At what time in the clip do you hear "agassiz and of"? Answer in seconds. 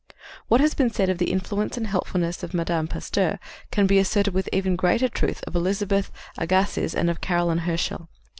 6.39-7.21